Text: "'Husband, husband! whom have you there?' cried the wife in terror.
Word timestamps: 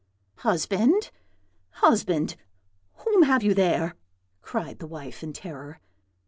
"'Husband, 0.37 1.11
husband! 1.73 2.35
whom 3.05 3.21
have 3.21 3.43
you 3.43 3.53
there?' 3.53 3.93
cried 4.41 4.79
the 4.79 4.87
wife 4.87 5.21
in 5.21 5.31
terror. 5.31 5.79